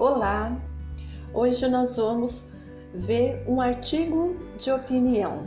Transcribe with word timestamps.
Olá! 0.00 0.58
Hoje 1.34 1.68
nós 1.68 1.98
vamos 1.98 2.44
ver 2.94 3.44
um 3.46 3.60
artigo 3.60 4.34
de 4.56 4.70
opinião. 4.70 5.46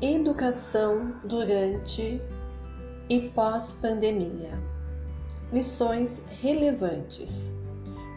Educação 0.00 1.16
durante 1.24 2.22
e 3.08 3.28
pós-pandemia. 3.30 4.50
Lições 5.52 6.22
relevantes. 6.40 7.58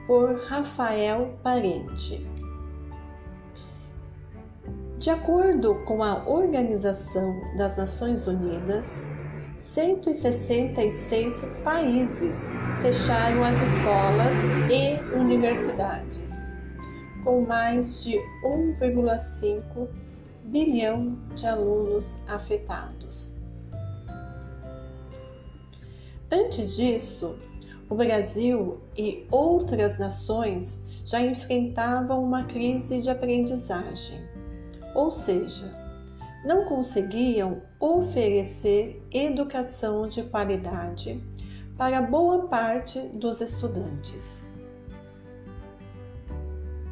Por 0.05 0.35
Rafael 0.35 1.35
Parente. 1.41 2.23
De 4.99 5.09
acordo 5.09 5.83
com 5.83 6.03
a 6.03 6.29
Organização 6.29 7.41
das 7.57 7.75
Nações 7.75 8.27
Unidas, 8.27 9.07
166 9.61 11.41
países 11.63 12.49
fecharam 12.81 13.43
as 13.43 13.55
escolas 13.61 14.35
e 14.69 15.15
universidades, 15.15 16.55
com 17.23 17.41
mais 17.41 18.03
de 18.03 18.17
1,5 18.43 19.87
bilhão 20.45 21.15
de 21.35 21.45
alunos 21.45 22.17
afetados. 22.27 23.33
Antes 26.29 26.75
disso, 26.75 27.37
o 27.87 27.95
Brasil 27.95 28.81
e 28.97 29.25
outras 29.29 29.97
nações 29.99 30.83
já 31.05 31.21
enfrentavam 31.21 32.23
uma 32.23 32.43
crise 32.45 33.01
de 33.01 33.09
aprendizagem, 33.09 34.21
ou 34.95 35.11
seja, 35.11 35.80
não 36.43 36.65
conseguiam 36.65 37.61
oferecer 37.79 39.01
educação 39.11 40.07
de 40.07 40.23
qualidade 40.23 41.21
para 41.77 42.01
boa 42.01 42.47
parte 42.47 42.99
dos 42.99 43.41
estudantes. 43.41 44.45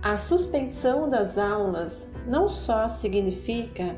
A 0.01 0.17
suspensão 0.17 1.09
das 1.09 1.37
aulas 1.37 2.11
não 2.25 2.47
só 2.47 2.87
significa 2.87 3.97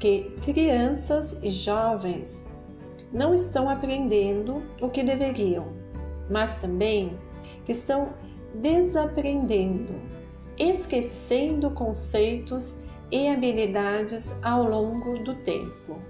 que 0.00 0.36
crianças 0.44 1.36
e 1.42 1.50
jovens 1.50 2.44
não 3.12 3.34
estão 3.34 3.68
aprendendo 3.68 4.62
o 4.80 4.88
que 4.88 5.02
deveriam, 5.02 5.68
mas 6.28 6.60
também 6.60 7.16
que 7.64 7.72
estão 7.72 8.10
desaprendendo, 8.54 9.94
esquecendo 10.58 11.70
conceitos 11.70 12.74
e 13.10 13.28
habilidades 13.28 14.34
ao 14.42 14.68
longo 14.68 15.18
do 15.18 15.34
tempo. 15.36 16.00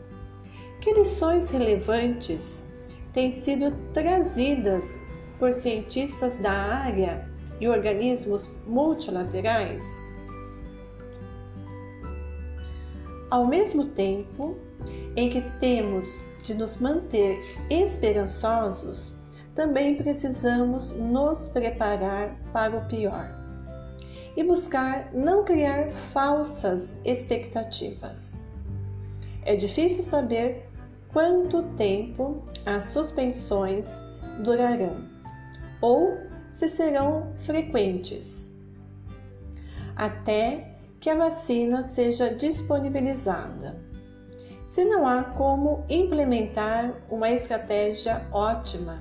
Que 0.80 0.92
lições 0.92 1.50
relevantes 1.50 2.64
têm 3.12 3.30
sido 3.30 3.72
trazidas 3.92 4.98
por 5.39 5.52
cientistas 5.52 6.36
da 6.39 6.52
área 6.52 7.28
e 7.61 7.69
organismos 7.69 8.50
multilaterais? 8.67 9.83
Ao 13.30 13.47
mesmo 13.47 13.86
tempo 13.86 14.56
em 15.17 15.28
que 15.28 15.41
temos 15.58 16.06
de 16.42 16.55
nos 16.55 16.80
manter 16.80 17.39
esperançosos, 17.69 19.19
também 19.55 19.97
precisamos 19.97 20.92
nos 20.97 21.48
preparar 21.48 22.36
para 22.52 22.77
o 22.77 22.89
pior 22.89 23.45
e 24.37 24.45
buscar 24.45 25.12
não 25.15 25.45
criar 25.45 25.89
falsas 26.12 27.01
expectativas. 27.05 28.41
É 29.42 29.56
difícil 29.56 30.05
saber 30.05 30.69
quanto 31.12 31.62
tempo 31.77 32.42
as 32.67 32.84
suspensões 32.84 33.89
durarão 34.42 35.09
ou 35.81 36.19
se 36.53 36.69
serão 36.69 37.33
frequentes, 37.39 38.61
até 39.95 40.77
que 41.01 41.08
a 41.08 41.14
vacina 41.14 41.85
seja 41.85 42.35
disponibilizada. 42.35 43.77
Se 44.67 44.85
não 44.85 45.07
há 45.07 45.23
como 45.23 45.85
implementar 45.89 46.92
uma 47.08 47.30
estratégia 47.30 48.27
ótima, 48.33 49.01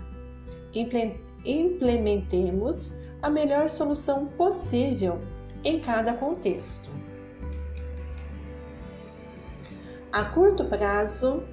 implementemos 1.44 2.94
a 3.22 3.30
melhor 3.30 3.70
solução 3.70 4.26
possível 4.26 5.20
em 5.64 5.80
cada 5.80 6.14
contexto. 6.14 6.90
A 10.12 10.24
curto 10.24 10.64
prazo, 10.66 11.44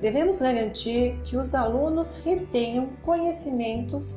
devemos 0.00 0.40
garantir 0.40 1.20
que 1.24 1.36
os 1.36 1.54
alunos 1.54 2.14
retenham 2.24 2.88
conhecimentos 3.02 4.14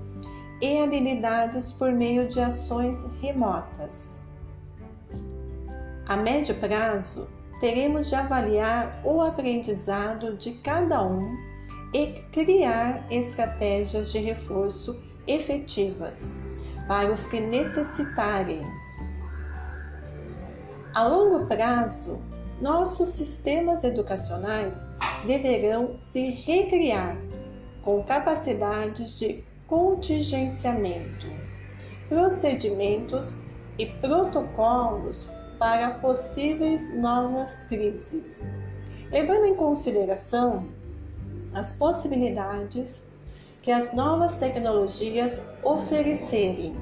e 0.61 0.77
habilidades 0.77 1.71
por 1.71 1.91
meio 1.91 2.27
de 2.27 2.39
ações 2.39 3.05
remotas. 3.21 4.29
A 6.07 6.15
médio 6.15 6.55
prazo, 6.55 7.29
teremos 7.59 8.07
de 8.07 8.15
avaliar 8.15 9.01
o 9.03 9.21
aprendizado 9.21 10.37
de 10.37 10.53
cada 10.59 11.03
um 11.03 11.35
e 11.93 12.21
criar 12.31 13.05
estratégias 13.11 14.11
de 14.11 14.19
reforço 14.19 15.01
efetivas 15.27 16.35
para 16.89 17.13
os 17.13 17.27
que 17.27 17.39
necessitarem. 17.39 18.63
A 20.95 21.07
longo 21.07 21.45
prazo, 21.45 22.19
nossos 22.59 23.09
sistemas 23.09 23.83
educacionais 23.83 24.83
deverão 25.23 25.99
se 25.99 26.31
recriar 26.31 27.15
com 27.83 28.03
capacidades 28.03 29.19
de 29.19 29.43
contingenciamento, 29.67 31.27
procedimentos 32.09 33.35
e 33.77 33.85
protocolos 33.85 35.29
para 35.59 35.91
possíveis 35.99 36.97
novas 36.97 37.65
crises, 37.65 38.43
levando 39.11 39.45
em 39.45 39.53
consideração 39.53 40.67
as 41.53 41.71
possibilidades 41.71 43.07
que 43.61 43.71
as 43.71 43.93
novas 43.93 44.37
tecnologias 44.37 45.41
oferecerem. 45.63 46.75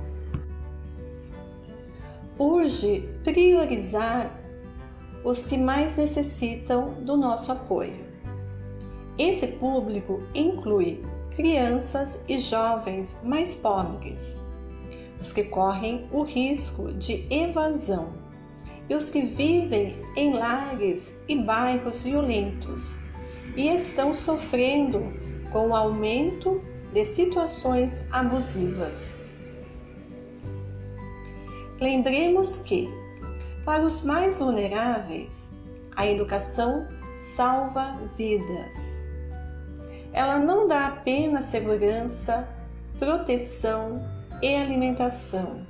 Urge 2.38 3.02
priorizar 3.24 4.32
os 5.24 5.46
que 5.46 5.58
mais 5.58 5.96
necessitam 5.98 6.94
do 7.04 7.18
nosso 7.18 7.52
apoio. 7.52 8.06
Esse 9.18 9.48
público 9.48 10.22
inclui 10.36 11.04
crianças 11.36 12.24
e 12.28 12.38
jovens 12.38 13.22
mais 13.24 13.56
pobres, 13.56 14.40
os 15.20 15.32
que 15.32 15.44
correm 15.46 16.08
o 16.12 16.22
risco 16.22 16.94
de 16.94 17.26
evasão 17.34 18.14
e 18.88 18.96
os 18.96 19.10
que 19.10 19.22
vivem 19.22 19.96
em 20.16 20.34
lares 20.34 21.20
e 21.28 21.36
bairros 21.36 22.04
violentos 22.04 22.96
e 23.56 23.68
estão 23.68 24.14
sofrendo 24.14 25.02
com 25.52 25.70
o 25.70 25.76
aumento 25.76 26.62
de 26.94 27.06
situações 27.06 28.06
abusivas. 28.12 29.16
Lembremos 31.80 32.58
que, 32.58 32.90
para 33.64 33.84
os 33.84 34.04
mais 34.04 34.40
vulneráveis, 34.40 35.56
a 35.96 36.08
educação 36.08 36.88
salva 37.20 38.00
vidas. 38.16 39.08
Ela 40.12 40.40
não 40.40 40.68
dá 40.68 40.88
apenas 40.88 41.46
segurança, 41.46 42.48
proteção 42.98 44.04
e 44.42 44.56
alimentação, 44.56 45.66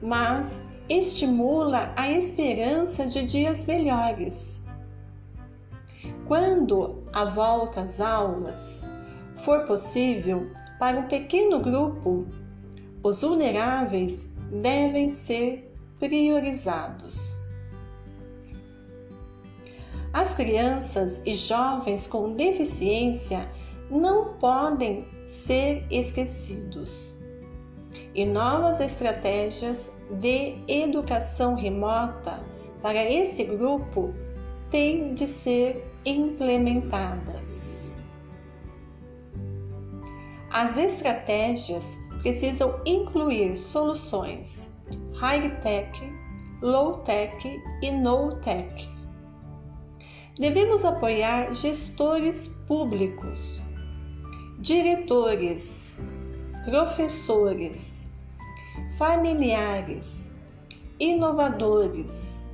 mas 0.00 0.60
estimula 0.88 1.92
a 1.96 2.10
esperança 2.10 3.06
de 3.06 3.24
dias 3.24 3.64
melhores. 3.64 4.64
Quando 6.26 7.02
a 7.12 7.24
volta 7.24 7.80
às 7.80 8.00
aulas 8.00 8.84
for 9.48 9.64
possível 9.64 10.46
para 10.78 10.98
um 10.98 11.04
pequeno 11.04 11.58
grupo, 11.58 12.26
os 13.02 13.22
vulneráveis 13.22 14.26
devem 14.60 15.08
ser 15.08 15.74
priorizados. 15.98 17.34
As 20.12 20.34
crianças 20.34 21.22
e 21.24 21.34
jovens 21.34 22.06
com 22.06 22.34
deficiência 22.34 23.40
não 23.90 24.34
podem 24.34 25.06
ser 25.26 25.86
esquecidos. 25.90 27.18
E 28.14 28.26
novas 28.26 28.80
estratégias 28.80 29.90
de 30.20 30.56
educação 30.68 31.54
remota 31.54 32.38
para 32.82 33.02
esse 33.02 33.44
grupo 33.44 34.12
têm 34.70 35.14
de 35.14 35.26
ser 35.26 35.82
implementadas. 36.04 37.67
As 40.60 40.76
estratégias 40.76 41.96
precisam 42.20 42.80
incluir 42.84 43.56
soluções 43.56 44.74
high-tech, 45.14 46.12
low-tech 46.60 47.62
e 47.80 47.92
no-tech. 47.92 48.88
Devemos 50.36 50.84
apoiar 50.84 51.54
gestores 51.54 52.48
públicos, 52.66 53.62
diretores, 54.58 55.96
professores, 56.64 58.12
familiares, 58.98 60.32
inovadores, 60.98 62.50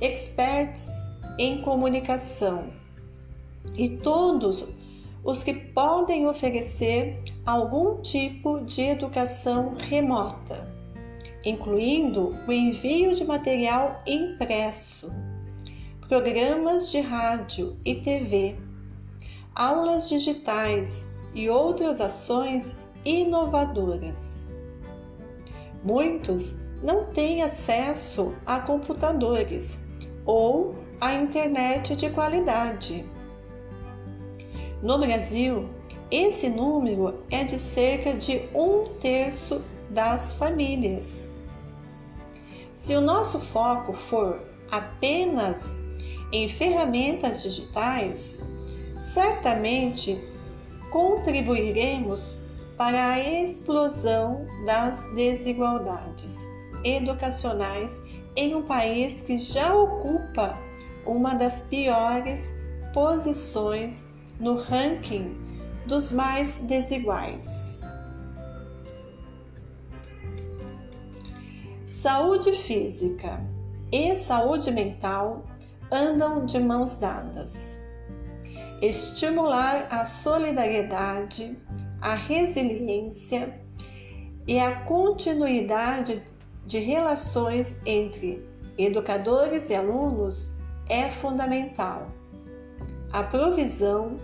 experts 0.00 0.88
em 1.36 1.62
comunicação 1.62 2.72
e 3.74 3.88
todos 3.88 4.79
os 5.24 5.44
que 5.44 5.52
podem 5.52 6.26
oferecer 6.26 7.22
algum 7.44 8.00
tipo 8.00 8.60
de 8.60 8.82
educação 8.82 9.74
remota, 9.78 10.68
incluindo 11.44 12.34
o 12.46 12.52
envio 12.52 13.14
de 13.14 13.24
material 13.24 14.02
impresso, 14.06 15.12
programas 16.08 16.90
de 16.90 17.00
rádio 17.00 17.76
e 17.84 17.96
TV, 17.96 18.56
aulas 19.54 20.08
digitais 20.08 21.10
e 21.34 21.48
outras 21.48 22.00
ações 22.00 22.80
inovadoras. 23.04 24.54
Muitos 25.84 26.60
não 26.82 27.06
têm 27.06 27.42
acesso 27.42 28.34
a 28.44 28.60
computadores 28.60 29.86
ou 30.24 30.74
a 31.00 31.14
internet 31.14 31.96
de 31.96 32.10
qualidade 32.10 33.04
no 34.82 34.98
Brasil, 34.98 35.68
esse 36.10 36.48
número 36.48 37.22
é 37.30 37.44
de 37.44 37.58
cerca 37.58 38.14
de 38.14 38.48
um 38.54 38.94
terço 39.00 39.62
das 39.90 40.32
famílias. 40.32 41.28
Se 42.74 42.94
o 42.94 43.00
nosso 43.00 43.38
foco 43.38 43.92
for 43.92 44.40
apenas 44.70 45.78
em 46.32 46.48
ferramentas 46.48 47.42
digitais, 47.42 48.42
certamente 48.98 50.18
contribuiremos 50.90 52.38
para 52.76 53.12
a 53.12 53.20
explosão 53.20 54.46
das 54.64 55.04
desigualdades 55.14 56.38
educacionais 56.82 58.00
em 58.34 58.54
um 58.54 58.62
país 58.62 59.20
que 59.22 59.36
já 59.36 59.74
ocupa 59.74 60.58
uma 61.04 61.34
das 61.34 61.62
piores 61.62 62.58
posições 62.94 64.09
no 64.40 64.60
ranking 64.62 65.36
dos 65.86 66.10
mais 66.10 66.56
desiguais. 66.62 67.80
Saúde 71.86 72.52
física 72.52 73.40
e 73.92 74.16
saúde 74.16 74.70
mental 74.70 75.44
andam 75.92 76.46
de 76.46 76.58
mãos 76.58 76.96
dadas. 76.96 77.78
Estimular 78.80 79.86
a 79.90 80.06
solidariedade, 80.06 81.58
a 82.00 82.14
resiliência 82.14 83.60
e 84.46 84.58
a 84.58 84.80
continuidade 84.80 86.22
de 86.64 86.78
relações 86.78 87.76
entre 87.84 88.48
educadores 88.78 89.68
e 89.68 89.74
alunos 89.74 90.54
é 90.88 91.10
fundamental. 91.10 92.08
A 93.12 93.22
provisão 93.22 94.18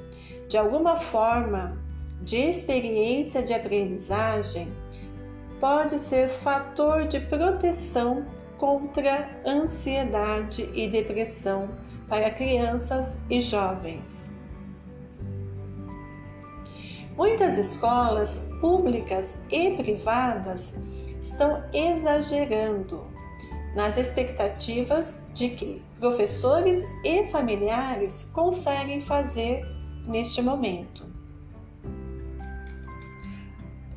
de 0.48 0.56
alguma 0.56 0.96
forma 0.96 1.76
de 2.22 2.36
experiência 2.36 3.42
de 3.42 3.52
aprendizagem 3.52 4.68
pode 5.60 5.98
ser 5.98 6.28
fator 6.28 7.06
de 7.06 7.20
proteção 7.20 8.24
contra 8.58 9.28
ansiedade 9.44 10.68
e 10.74 10.88
depressão 10.88 11.68
para 12.08 12.30
crianças 12.30 13.16
e 13.28 13.40
jovens. 13.40 14.30
Muitas 17.16 17.56
escolas 17.56 18.48
públicas 18.60 19.36
e 19.50 19.72
privadas 19.72 20.76
estão 21.20 21.64
exagerando 21.72 23.04
nas 23.74 23.96
expectativas 23.96 25.18
de 25.32 25.50
que 25.50 25.82
professores 25.98 26.84
e 27.04 27.26
familiares 27.28 28.30
conseguem 28.34 29.02
fazer 29.02 29.66
neste 30.06 30.40
momento. 30.42 31.04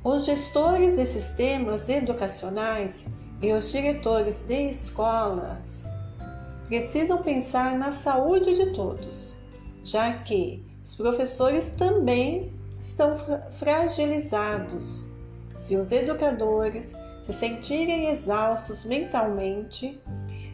Os 0.04 0.26
gestores 0.26 0.96
de 0.96 1.06
sistemas 1.06 1.90
educacionais 1.90 3.06
e 3.42 3.52
os 3.52 3.72
diretores 3.72 4.40
de 4.48 4.70
escolas 4.70 5.86
precisam 6.68 7.22
pensar 7.22 7.78
na 7.78 7.92
saúde 7.92 8.56
de 8.56 8.74
todos, 8.74 9.36
já 9.84 10.14
que 10.14 10.66
os 10.84 10.96
professores 10.96 11.72
também 11.78 12.54
estão 12.80 13.16
fragilizados. 13.58 15.08
Se 15.56 15.76
os 15.76 15.92
educadores 15.92 16.94
se 17.22 17.34
sentirem 17.34 18.10
exaustos 18.10 18.86
mentalmente, 18.86 20.02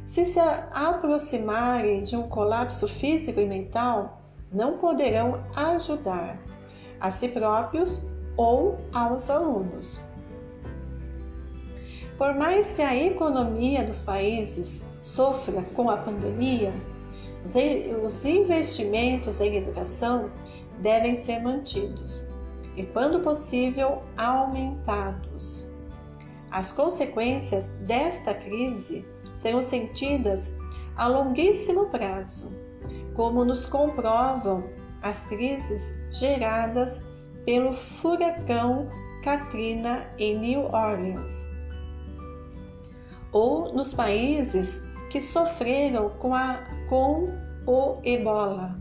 se 0.06 0.26
se 0.26 0.40
aproximarem 0.40 2.02
de 2.04 2.16
um 2.16 2.28
colapso 2.28 2.88
físico 2.88 3.40
e 3.40 3.46
mental, 3.46 4.22
não 4.56 4.78
poderão 4.78 5.44
ajudar 5.54 6.40
a 7.00 7.12
si 7.12 7.28
próprios 7.28 8.08
ou 8.38 8.80
aos 8.94 9.30
alunos. 9.30 10.00
Por 12.18 12.34
mais 12.34 12.72
que 12.72 12.82
a 12.82 12.96
economia 12.96 13.84
dos 13.84 14.02
países 14.02 14.86
sofra 15.02 15.62
com 15.76 15.90
a 15.90 15.98
pandemia, 15.98 16.74
os 18.02 18.26
investimentos 18.26 19.42
em 19.42 19.58
educação 19.58 20.32
devem 20.80 21.16
ser 21.16 21.42
mantidos 21.42 22.26
e, 22.78 22.84
quando 22.84 23.20
possível, 23.20 24.00
aumentados. 24.16 25.70
As 26.50 26.72
consequências 26.72 27.68
desta 27.82 28.34
crise 28.34 29.06
serão 29.36 29.62
sentidas 29.62 30.50
a 30.96 31.08
longuíssimo 31.08 31.88
prazo 31.88 32.65
como 33.16 33.44
nos 33.46 33.66
comprovam 33.66 34.64
as 35.02 35.26
crises 35.28 35.94
geradas 36.12 37.06
pelo 37.46 37.74
furacão 37.74 38.90
Katrina 39.24 40.08
em 40.18 40.38
New 40.38 40.66
Orleans, 40.66 41.46
ou 43.32 43.74
nos 43.74 43.94
países 43.94 44.84
que 45.10 45.20
sofreram 45.20 46.10
com, 46.20 46.34
a, 46.34 46.64
com 46.90 47.30
o 47.66 47.98
ebola. 48.04 48.78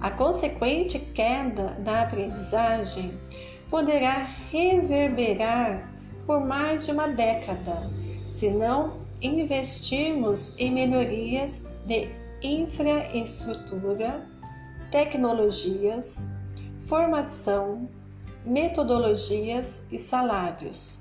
A 0.00 0.10
consequente 0.10 0.98
queda 0.98 1.76
da 1.80 2.02
aprendizagem 2.02 3.18
poderá 3.70 4.14
reverberar 4.50 5.92
por 6.26 6.40
mais 6.40 6.86
de 6.86 6.92
uma 6.92 7.08
década, 7.08 7.90
se 8.30 8.50
não 8.50 9.00
investirmos 9.20 10.58
em 10.58 10.72
melhorias 10.72 11.64
de 11.86 12.19
infraestrutura, 12.42 14.26
tecnologias, 14.90 16.26
formação, 16.84 17.88
metodologias 18.44 19.86
e 19.90 19.98
salários. 19.98 21.00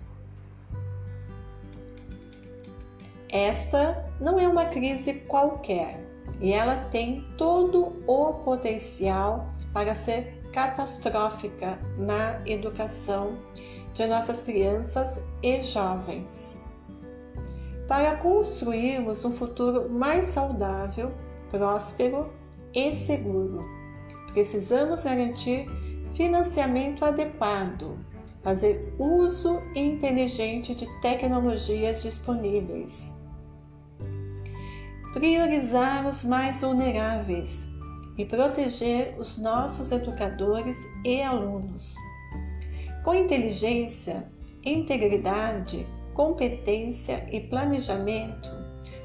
Esta 3.29 4.05
não 4.19 4.39
é 4.39 4.48
uma 4.48 4.65
crise 4.65 5.13
qualquer 5.13 6.03
e 6.41 6.51
ela 6.51 6.75
tem 6.91 7.25
todo 7.38 8.03
o 8.08 8.34
potencial 8.43 9.50
para 9.74 9.93
ser 9.93 10.41
catastrófica 10.51 11.79
na 11.98 12.41
educação 12.48 13.38
de 13.93 14.08
nossas 14.08 14.41
crianças 14.41 15.22
e 15.43 15.62
jovens. 15.62 16.63
Para 17.88 18.15
construirmos 18.17 19.25
um 19.25 19.31
futuro 19.31 19.89
mais 19.89 20.27
saudável, 20.27 21.12
próspero 21.51 22.32
e 22.74 22.96
seguro. 22.96 23.65
Precisamos 24.34 25.03
garantir 25.03 25.68
financiamento 26.13 27.03
adequado, 27.03 27.98
fazer 28.44 28.94
uso 28.98 29.60
inteligente 29.75 30.74
de 30.75 30.88
tecnologias 31.01 32.03
disponíveis, 32.03 33.13
priorizar 35.13 36.08
os 36.08 36.24
mais 36.24 36.62
vulneráveis 36.62 37.68
e 38.18 38.25
proteger 38.25 39.15
os 39.18 39.38
nossos 39.38 39.91
educadores 39.91 40.75
e 41.06 41.22
alunos. 41.22 41.96
Com 43.03 43.15
inteligência, 43.15 44.29
integridade, 44.63 45.88
competência 46.13 47.27
e 47.32 47.39
planejamento, 47.39 48.50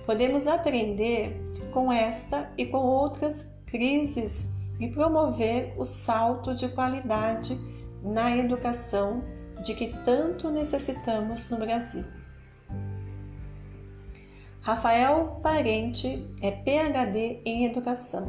podemos 0.04 0.46
aprender 0.48 1.43
com 1.74 1.92
esta 1.92 2.50
e 2.56 2.64
com 2.64 2.78
outras 2.78 3.52
crises 3.66 4.46
e 4.78 4.88
promover 4.88 5.74
o 5.76 5.84
salto 5.84 6.54
de 6.54 6.68
qualidade 6.68 7.58
na 8.02 8.36
educação 8.36 9.24
de 9.64 9.74
que 9.74 9.88
tanto 10.04 10.50
necessitamos 10.50 11.50
no 11.50 11.58
Brasil. 11.58 12.04
Rafael 14.60 15.40
Parente 15.42 16.26
é 16.40 16.50
PhD 16.50 17.42
em 17.44 17.66
Educação. 17.66 18.28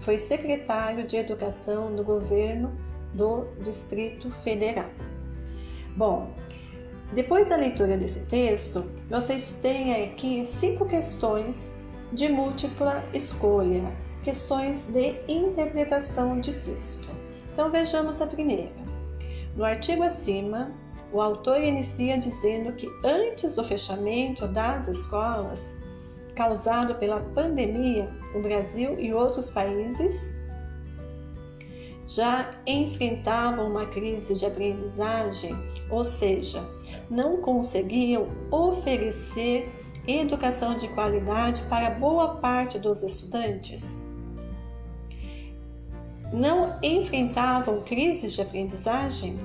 Foi 0.00 0.18
secretário 0.18 1.06
de 1.06 1.16
Educação 1.16 1.96
do 1.96 2.04
governo 2.04 2.76
do 3.14 3.46
Distrito 3.62 4.30
Federal. 4.44 4.90
Bom, 5.96 6.30
Depois 7.14 7.46
da 7.46 7.56
leitura 7.56 7.98
desse 7.98 8.26
texto, 8.26 8.90
vocês 9.10 9.58
têm 9.60 10.02
aqui 10.02 10.46
cinco 10.48 10.86
questões 10.86 11.81
de 12.12 12.28
múltipla 12.28 13.02
escolha, 13.14 13.90
questões 14.22 14.84
de 14.84 15.16
interpretação 15.26 16.38
de 16.40 16.52
texto. 16.60 17.08
Então 17.52 17.70
vejamos 17.70 18.20
a 18.20 18.26
primeira. 18.26 18.72
No 19.56 19.64
artigo 19.64 20.02
acima, 20.02 20.70
o 21.12 21.20
autor 21.20 21.60
inicia 21.60 22.18
dizendo 22.18 22.72
que 22.72 22.88
antes 23.04 23.56
do 23.56 23.64
fechamento 23.64 24.46
das 24.46 24.88
escolas, 24.88 25.80
causado 26.34 26.94
pela 26.96 27.20
pandemia, 27.20 28.08
o 28.34 28.40
Brasil 28.40 28.98
e 28.98 29.12
outros 29.12 29.50
países 29.50 30.40
já 32.06 32.50
enfrentavam 32.66 33.70
uma 33.70 33.86
crise 33.86 34.34
de 34.34 34.44
aprendizagem, 34.44 35.54
ou 35.90 36.04
seja, 36.04 36.62
não 37.10 37.38
conseguiam 37.38 38.26
oferecer 38.50 39.70
educação 40.06 40.76
de 40.76 40.88
qualidade 40.88 41.62
para 41.68 41.90
boa 41.90 42.36
parte 42.36 42.78
dos 42.78 43.02
estudantes. 43.02 44.04
Não 46.32 46.78
enfrentavam 46.82 47.82
crises 47.82 48.32
de 48.32 48.42
aprendizagem? 48.42 49.38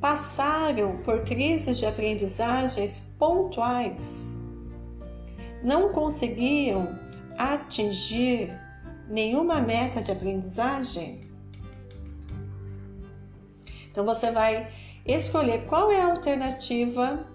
Passaram 0.00 0.98
por 0.98 1.24
crises 1.24 1.78
de 1.78 1.86
aprendizagens 1.86 3.14
pontuais. 3.18 4.36
Não 5.62 5.92
conseguiam 5.92 6.98
atingir 7.38 8.52
nenhuma 9.08 9.60
meta 9.60 10.02
de 10.02 10.12
aprendizagem? 10.12 11.20
Então 13.90 14.04
você 14.04 14.30
vai 14.30 14.70
escolher 15.06 15.64
qual 15.66 15.90
é 15.90 16.00
a 16.00 16.10
alternativa 16.10 17.26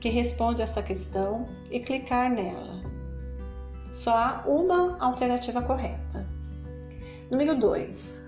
que 0.00 0.08
responde 0.08 0.62
essa 0.62 0.82
questão 0.82 1.48
e 1.70 1.80
clicar 1.80 2.30
nela. 2.30 2.82
Só 3.90 4.16
há 4.16 4.44
uma 4.46 4.96
alternativa 4.98 5.62
correta. 5.62 6.26
Número 7.30 7.58
2. 7.58 8.26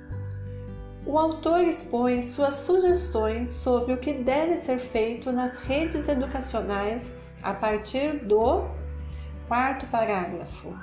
O 1.06 1.18
autor 1.18 1.62
expõe 1.62 2.20
suas 2.20 2.54
sugestões 2.54 3.48
sobre 3.48 3.94
o 3.94 3.96
que 3.96 4.12
deve 4.12 4.58
ser 4.58 4.78
feito 4.78 5.32
nas 5.32 5.56
redes 5.58 6.08
educacionais 6.08 7.12
a 7.42 7.54
partir 7.54 8.24
do 8.26 8.68
quarto 9.48 9.86
parágrafo, 9.86 10.74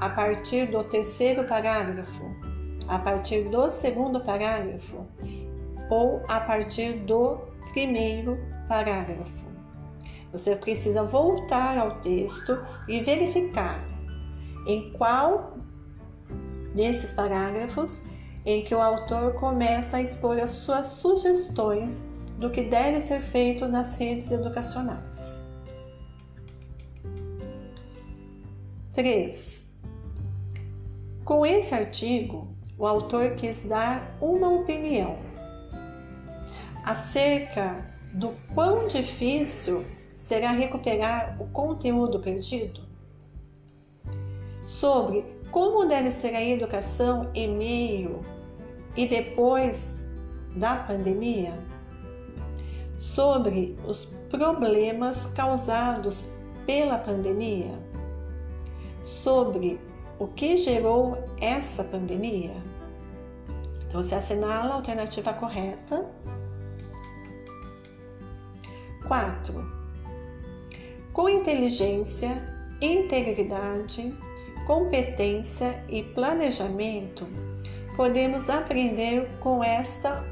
a 0.00 0.08
partir 0.08 0.66
do 0.66 0.82
terceiro 0.84 1.44
parágrafo, 1.44 2.24
a 2.88 2.98
partir 2.98 3.48
do 3.48 3.70
segundo 3.70 4.20
parágrafo 4.20 5.06
ou 5.88 6.22
a 6.28 6.40
partir 6.40 6.94
do 7.04 7.38
primeiro 7.72 8.38
parágrafo. 8.68 9.45
Você 10.36 10.54
precisa 10.54 11.02
voltar 11.02 11.78
ao 11.78 11.98
texto 12.00 12.62
e 12.86 13.00
verificar 13.00 13.82
em 14.66 14.92
qual 14.92 15.56
desses 16.74 17.10
parágrafos 17.10 18.02
em 18.44 18.62
que 18.62 18.74
o 18.74 18.82
autor 18.82 19.32
começa 19.32 19.96
a 19.96 20.02
expor 20.02 20.38
as 20.38 20.50
suas 20.50 20.86
sugestões 20.86 22.04
do 22.38 22.50
que 22.50 22.64
deve 22.64 23.00
ser 23.00 23.22
feito 23.22 23.66
nas 23.66 23.96
redes 23.96 24.30
educacionais. 24.30 25.42
3. 28.92 29.70
Com 31.24 31.46
esse 31.46 31.74
artigo, 31.74 32.54
o 32.76 32.86
autor 32.86 33.36
quis 33.36 33.64
dar 33.64 34.18
uma 34.20 34.50
opinião 34.50 35.18
acerca 36.84 37.86
do 38.12 38.34
quão 38.54 38.86
difícil 38.86 39.82
será 40.16 40.50
recuperar 40.50 41.36
o 41.40 41.46
conteúdo 41.48 42.18
perdido, 42.18 42.80
sobre 44.64 45.24
como 45.50 45.86
deve 45.86 46.10
ser 46.10 46.34
a 46.34 46.42
educação 46.42 47.30
em 47.34 47.54
meio 47.54 48.20
e 48.96 49.06
depois 49.06 50.04
da 50.56 50.76
pandemia, 50.76 51.54
sobre 52.96 53.78
os 53.86 54.06
problemas 54.30 55.26
causados 55.26 56.24
pela 56.64 56.98
pandemia, 56.98 57.78
sobre 59.02 59.78
o 60.18 60.26
que 60.26 60.56
gerou 60.56 61.22
essa 61.40 61.84
pandemia. 61.84 62.54
Então 63.86 64.02
você 64.02 64.14
assinala 64.14 64.72
a 64.72 64.74
alternativa 64.76 65.32
correta 65.34 66.04
4. 69.06 69.75
Com 71.16 71.30
inteligência, 71.30 72.36
integridade, 72.78 74.14
competência 74.66 75.82
e 75.88 76.02
planejamento, 76.02 77.26
podemos 77.96 78.50
aprender 78.50 79.26
com 79.40 79.64
esta 79.64 80.22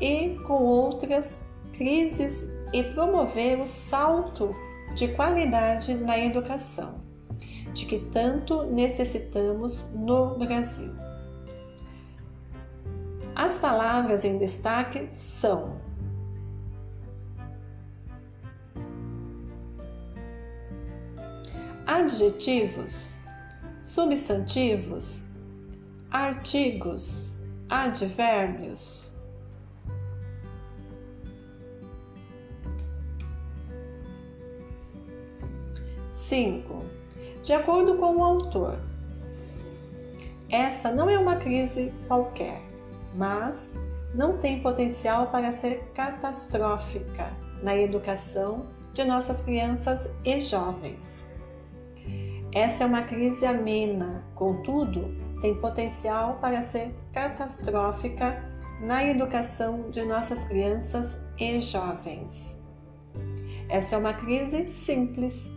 e 0.00 0.38
com 0.46 0.62
outras 0.62 1.40
crises 1.72 2.48
e 2.72 2.84
promover 2.84 3.60
o 3.60 3.66
salto 3.66 4.54
de 4.94 5.08
qualidade 5.08 5.94
na 5.94 6.16
educação, 6.16 7.00
de 7.74 7.84
que 7.84 7.98
tanto 7.98 8.62
necessitamos 8.62 9.92
no 9.92 10.38
Brasil. 10.38 10.94
As 13.34 13.58
palavras 13.58 14.24
em 14.24 14.38
destaque 14.38 15.08
são 15.14 15.87
adjetivos, 21.98 23.16
substantivos, 23.82 25.30
artigos, 26.10 27.36
advérbios. 27.68 29.12
Cinco. 36.12 36.84
De 37.42 37.52
acordo 37.52 37.96
com 37.96 38.16
o 38.16 38.24
autor, 38.24 38.78
essa 40.48 40.92
não 40.92 41.10
é 41.10 41.18
uma 41.18 41.36
crise 41.36 41.92
qualquer, 42.06 42.60
mas 43.16 43.74
não 44.14 44.38
tem 44.38 44.62
potencial 44.62 45.32
para 45.32 45.52
ser 45.52 45.82
catastrófica 45.94 47.36
na 47.60 47.76
educação 47.76 48.66
de 48.94 49.04
nossas 49.04 49.42
crianças 49.42 50.08
e 50.24 50.40
jovens. 50.40 51.27
Essa 52.58 52.82
é 52.82 52.86
uma 52.88 53.02
crise 53.02 53.46
amena, 53.46 54.26
contudo, 54.34 55.14
tem 55.40 55.54
potencial 55.60 56.38
para 56.40 56.60
ser 56.64 56.92
catastrófica 57.12 58.42
na 58.80 59.04
educação 59.04 59.88
de 59.90 60.04
nossas 60.04 60.42
crianças 60.42 61.16
e 61.38 61.60
jovens. 61.60 62.60
Essa 63.68 63.94
é 63.94 63.98
uma 63.98 64.12
crise 64.12 64.66
simples, 64.72 65.48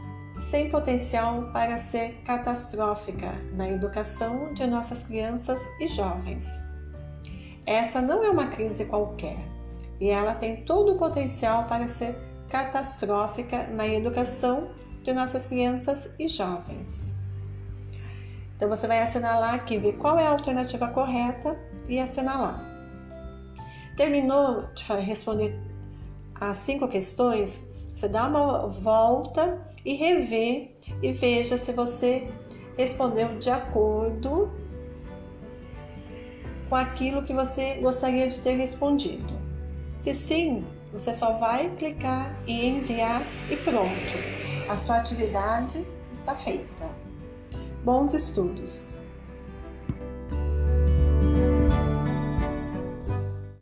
sem 0.44 0.70
potencial 0.70 1.52
para 1.52 1.80
ser 1.80 2.22
catastrófica 2.24 3.32
na 3.56 3.68
educação 3.68 4.54
de 4.54 4.68
nossas 4.68 5.02
crianças 5.02 5.60
e 5.80 5.88
jovens. 5.88 6.56
Essa 7.66 8.00
não 8.00 8.24
é 8.24 8.30
uma 8.30 8.46
crise 8.46 8.86
qualquer 8.86 9.40
e 10.00 10.08
ela 10.12 10.36
tem 10.36 10.66
todo 10.66 10.94
o 10.94 11.00
potencial 11.00 11.64
para 11.64 11.88
ser 11.88 12.16
catastrófica 12.48 13.66
na 13.66 13.88
educação 13.88 14.70
de 15.04 15.14
nossas 15.14 15.48
crianças 15.48 16.14
e 16.20 16.28
jovens. 16.28 17.18
Então 18.56 18.70
você 18.70 18.88
vai 18.88 19.00
assinalar 19.00 19.56
aqui, 19.56 19.78
ver 19.78 19.94
qual 19.94 20.20
é 20.20 20.28
a 20.28 20.32
alternativa 20.32 20.88
correta 20.88 21.58
e 21.88 22.00
assinalar. 22.00 22.64
Terminou 23.98 24.68
de 24.74 24.84
responder 24.94 25.60
as 26.40 26.58
cinco 26.58 26.88
questões? 26.88 27.68
Você 27.94 28.08
dá 28.08 28.28
uma 28.28 28.68
volta 28.68 29.60
e 29.84 29.94
revê 29.94 30.72
e 31.02 31.12
veja 31.12 31.58
se 31.58 31.74
você 31.74 32.28
respondeu 32.78 33.38
de 33.38 33.50
acordo 33.50 34.52
com 36.70 36.76
aquilo 36.76 37.24
que 37.24 37.34
você 37.34 37.76
gostaria 37.76 38.30
de 38.30 38.40
ter 38.42 38.56
respondido. 38.56 39.34
Se 40.00 40.16
sim, 40.16 40.64
você 40.94 41.14
só 41.14 41.34
vai 41.34 41.70
clicar 41.78 42.34
e 42.48 42.66
enviar 42.66 43.24
e 43.50 43.58
pronto. 43.58 44.51
A 44.72 44.78
sua 44.78 45.00
atividade 45.00 45.86
está 46.14 46.34
feita. 46.34 46.96
Bons 47.84 48.14
estudos! 48.14 48.96